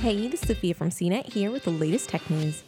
Hey, 0.00 0.28
this 0.28 0.40
is 0.40 0.48
Sophia 0.48 0.72
from 0.72 0.88
CNET 0.88 1.30
here 1.30 1.50
with 1.50 1.64
the 1.64 1.70
latest 1.70 2.08
tech 2.08 2.30
news. 2.30 2.64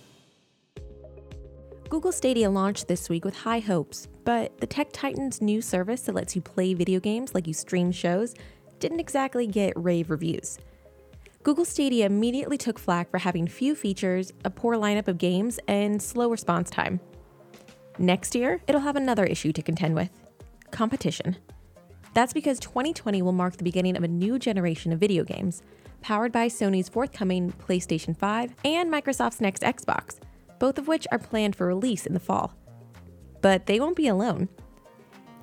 Google 1.89 2.13
Stadia 2.13 2.51
launched 2.51 2.89
this 2.89 3.09
week 3.09 3.25
with 3.25 3.35
high 3.35 3.61
hopes, 3.61 4.07
but 4.25 4.59
the 4.59 4.67
tech 4.67 4.93
titan's 4.93 5.41
new 5.41 5.63
service 5.63 6.03
that 6.03 6.15
lets 6.15 6.37
you 6.37 6.43
play 6.43 6.75
video 6.75 7.01
games 7.01 7.35
like 7.35 7.47
you 7.47 7.55
stream 7.55 7.91
shows 7.91 8.35
didn't 8.81 9.01
exactly 9.01 9.47
get 9.47 9.73
rave 9.77 10.11
reviews. 10.11 10.59
Google 11.43 11.65
Stadia 11.65 12.05
immediately 12.05 12.59
took 12.59 12.79
flack 12.79 13.11
for 13.11 13.17
having 13.17 13.47
few 13.47 13.75
features, 13.75 14.35
a 14.45 14.51
poor 14.51 14.77
lineup 14.77 15.09
of 15.09 15.17
games, 15.17 15.59
and 15.69 16.03
slow 16.03 16.29
response 16.29 16.69
time. 16.69 17.01
Next 17.99 18.35
year, 18.35 18.61
it'll 18.69 18.83
have 18.83 18.97
another 18.97 19.25
issue 19.25 19.55
to 19.55 19.63
contend 19.63 19.95
with 19.95 20.11
competition. 20.71 21.39
That's 22.15 22.33
because 22.33 22.59
2020 22.61 23.23
will 23.23 23.33
mark 23.33 23.57
the 23.57 23.65
beginning 23.65 23.97
of 23.97 24.03
a 24.03 24.09
new 24.09 24.39
generation 24.39 24.93
of 24.93 25.01
video 25.01 25.25
games, 25.25 25.63
powered 26.03 26.33
by 26.33 26.49
Sony's 26.49 26.89
forthcoming 26.89 27.53
PlayStation 27.53 28.17
5 28.17 28.55
and 28.65 28.93
Microsoft's 28.93 29.41
next 29.41 29.63
Xbox, 29.63 30.19
both 30.59 30.79
of 30.79 30.89
which 30.89 31.07
are 31.11 31.19
planned 31.19 31.57
for 31.57 31.67
release 31.67 32.07
in 32.07 32.13
the 32.13 32.21
fall. 32.21 32.55
But 33.41 33.67
they 33.67 33.81
won't 33.81 33.97
be 33.97 34.09
alone. 34.09 34.49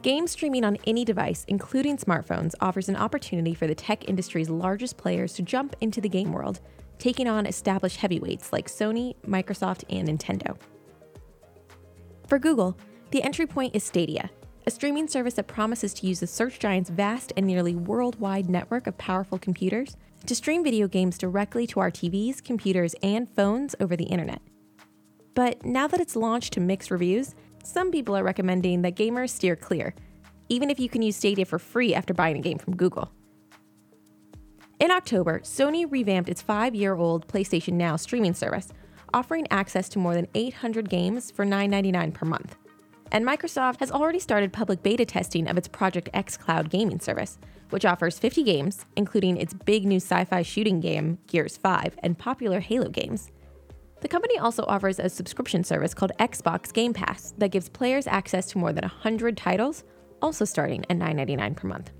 Game 0.01 0.27
streaming 0.27 0.63
on 0.63 0.77
any 0.85 1.03
device, 1.03 1.43
including 1.49 1.97
smartphones, 1.97 2.53
offers 2.61 2.87
an 2.87 2.95
opportunity 2.95 3.53
for 3.53 3.67
the 3.67 3.75
tech 3.75 4.07
industry's 4.07 4.49
largest 4.49 4.95
players 4.95 5.33
to 5.33 5.41
jump 5.41 5.75
into 5.81 5.99
the 5.99 6.07
game 6.07 6.31
world, 6.31 6.61
taking 6.99 7.27
on 7.27 7.45
established 7.45 7.97
heavyweights 7.97 8.53
like 8.53 8.67
Sony, 8.67 9.15
Microsoft, 9.27 9.83
and 9.89 10.07
Nintendo. 10.07 10.55
For 12.27 12.39
Google, 12.39 12.77
the 13.11 13.23
entry 13.23 13.47
point 13.47 13.75
is 13.75 13.83
Stadia, 13.83 14.29
a 14.69 14.71
streaming 14.71 15.07
service 15.07 15.33
that 15.33 15.47
promises 15.47 15.95
to 15.95 16.05
use 16.05 16.19
the 16.19 16.27
search 16.27 16.59
giant's 16.59 16.91
vast 16.91 17.33
and 17.35 17.47
nearly 17.47 17.73
worldwide 17.73 18.47
network 18.47 18.85
of 18.85 18.95
powerful 18.99 19.39
computers 19.39 19.97
to 20.27 20.35
stream 20.35 20.63
video 20.63 20.87
games 20.87 21.17
directly 21.17 21.65
to 21.65 21.79
our 21.79 21.89
TVs, 21.89 22.43
computers, 22.43 22.93
and 23.01 23.27
phones 23.35 23.73
over 23.79 23.95
the 23.95 24.03
internet. 24.03 24.43
But 25.33 25.65
now 25.65 25.87
that 25.87 25.99
it's 25.99 26.15
launched 26.15 26.53
to 26.53 26.59
mixed 26.59 26.91
reviews, 26.91 27.33
some 27.63 27.89
people 27.89 28.15
are 28.15 28.23
recommending 28.23 28.83
that 28.83 28.95
gamers 28.95 29.31
steer 29.31 29.55
clear, 29.55 29.95
even 30.49 30.69
if 30.69 30.79
you 30.79 30.87
can 30.87 31.01
use 31.01 31.15
Stadia 31.15 31.45
for 31.45 31.57
free 31.57 31.95
after 31.95 32.13
buying 32.13 32.37
a 32.37 32.41
game 32.41 32.59
from 32.59 32.75
Google. 32.75 33.11
In 34.79 34.91
October, 34.91 35.39
Sony 35.39 35.91
revamped 35.91 36.29
its 36.29 36.43
five 36.43 36.75
year 36.75 36.93
old 36.93 37.27
PlayStation 37.27 37.73
Now 37.73 37.95
streaming 37.95 38.35
service, 38.35 38.67
offering 39.15 39.47
access 39.49 39.89
to 39.89 39.97
more 39.97 40.13
than 40.13 40.27
800 40.35 40.91
games 40.91 41.31
for 41.31 41.43
$9.99 41.43 42.13
per 42.13 42.27
month. 42.27 42.55
And 43.11 43.25
Microsoft 43.25 43.79
has 43.79 43.91
already 43.91 44.19
started 44.19 44.53
public 44.53 44.83
beta 44.83 45.03
testing 45.03 45.47
of 45.47 45.57
its 45.57 45.67
Project 45.67 46.09
xCloud 46.13 46.69
gaming 46.69 46.99
service, 46.99 47.39
which 47.71 47.85
offers 47.85 48.19
50 48.19 48.43
games, 48.43 48.85
including 48.95 49.37
its 49.37 49.53
big 49.53 49.85
new 49.85 49.97
sci 49.97 50.25
fi 50.25 50.41
shooting 50.43 50.79
game, 50.79 51.17
Gears 51.27 51.57
5, 51.57 51.97
and 52.03 52.17
popular 52.17 52.59
Halo 52.59 52.89
games. 52.89 53.31
The 54.01 54.07
company 54.07 54.37
also 54.37 54.63
offers 54.65 54.99
a 54.99 55.09
subscription 55.09 55.63
service 55.63 55.93
called 55.93 56.11
Xbox 56.19 56.71
Game 56.71 56.93
Pass 56.93 57.33
that 57.37 57.49
gives 57.51 57.67
players 57.67 58.07
access 58.07 58.45
to 58.51 58.57
more 58.57 58.71
than 58.71 58.83
100 58.83 59.35
titles, 59.35 59.83
also 60.21 60.45
starting 60.45 60.85
at 60.89 60.97
$9.99 60.97 61.55
per 61.55 61.67
month. 61.67 61.91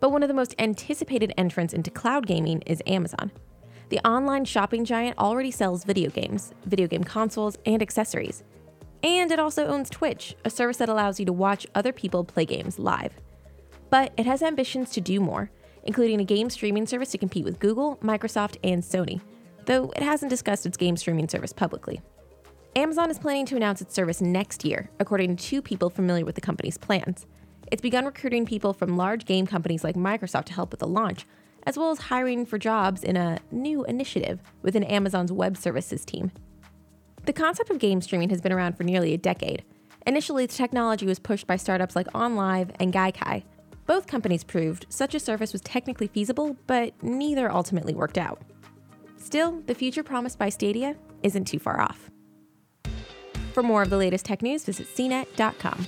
But 0.00 0.12
one 0.12 0.22
of 0.22 0.28
the 0.28 0.34
most 0.34 0.54
anticipated 0.58 1.32
entrants 1.36 1.74
into 1.74 1.90
cloud 1.90 2.26
gaming 2.26 2.62
is 2.62 2.82
Amazon. 2.86 3.32
The 3.88 3.98
online 4.06 4.44
shopping 4.44 4.84
giant 4.84 5.18
already 5.18 5.50
sells 5.50 5.84
video 5.84 6.10
games, 6.10 6.52
video 6.64 6.86
game 6.86 7.04
consoles, 7.04 7.58
and 7.66 7.82
accessories. 7.82 8.42
And 9.06 9.30
it 9.30 9.38
also 9.38 9.68
owns 9.68 9.88
Twitch, 9.88 10.34
a 10.44 10.50
service 10.50 10.78
that 10.78 10.88
allows 10.88 11.20
you 11.20 11.26
to 11.26 11.32
watch 11.32 11.64
other 11.76 11.92
people 11.92 12.24
play 12.24 12.44
games 12.44 12.76
live. 12.76 13.12
But 13.88 14.12
it 14.16 14.26
has 14.26 14.42
ambitions 14.42 14.90
to 14.90 15.00
do 15.00 15.20
more, 15.20 15.48
including 15.84 16.20
a 16.20 16.24
game 16.24 16.50
streaming 16.50 16.88
service 16.88 17.12
to 17.12 17.18
compete 17.18 17.44
with 17.44 17.60
Google, 17.60 17.98
Microsoft, 17.98 18.56
and 18.64 18.82
Sony, 18.82 19.20
though 19.66 19.92
it 19.94 20.02
hasn't 20.02 20.30
discussed 20.30 20.66
its 20.66 20.76
game 20.76 20.96
streaming 20.96 21.28
service 21.28 21.52
publicly. 21.52 22.00
Amazon 22.74 23.08
is 23.08 23.20
planning 23.20 23.46
to 23.46 23.54
announce 23.54 23.80
its 23.80 23.94
service 23.94 24.20
next 24.20 24.64
year, 24.64 24.90
according 24.98 25.36
to 25.36 25.44
two 25.44 25.62
people 25.62 25.88
familiar 25.88 26.24
with 26.24 26.34
the 26.34 26.40
company's 26.40 26.76
plans. 26.76 27.26
It's 27.70 27.80
begun 27.80 28.06
recruiting 28.06 28.44
people 28.44 28.72
from 28.72 28.96
large 28.96 29.24
game 29.24 29.46
companies 29.46 29.84
like 29.84 29.94
Microsoft 29.94 30.46
to 30.46 30.52
help 30.52 30.72
with 30.72 30.80
the 30.80 30.88
launch, 30.88 31.26
as 31.62 31.78
well 31.78 31.92
as 31.92 31.98
hiring 32.00 32.44
for 32.44 32.58
jobs 32.58 33.04
in 33.04 33.16
a 33.16 33.38
new 33.52 33.84
initiative 33.84 34.40
within 34.62 34.82
Amazon's 34.82 35.30
web 35.30 35.56
services 35.56 36.04
team. 36.04 36.32
The 37.26 37.32
concept 37.32 37.70
of 37.70 37.80
game 37.80 38.00
streaming 38.00 38.30
has 38.30 38.40
been 38.40 38.52
around 38.52 38.76
for 38.76 38.84
nearly 38.84 39.12
a 39.12 39.18
decade. 39.18 39.64
Initially, 40.06 40.46
the 40.46 40.52
technology 40.52 41.06
was 41.06 41.18
pushed 41.18 41.48
by 41.48 41.56
startups 41.56 41.96
like 41.96 42.06
OnLive 42.12 42.70
and 42.78 42.92
Gaikai. 42.92 43.42
Both 43.84 44.06
companies 44.06 44.44
proved 44.44 44.86
such 44.88 45.12
a 45.12 45.18
service 45.18 45.52
was 45.52 45.60
technically 45.62 46.06
feasible, 46.06 46.56
but 46.68 46.94
neither 47.02 47.50
ultimately 47.50 47.94
worked 47.94 48.16
out. 48.16 48.40
Still, 49.16 49.60
the 49.66 49.74
future 49.74 50.04
promised 50.04 50.38
by 50.38 50.50
Stadia 50.50 50.94
isn't 51.24 51.46
too 51.46 51.58
far 51.58 51.80
off. 51.80 52.10
For 53.54 53.62
more 53.64 53.82
of 53.82 53.90
the 53.90 53.96
latest 53.96 54.24
tech 54.24 54.40
news, 54.40 54.64
visit 54.64 54.86
cnet.com. 54.86 55.84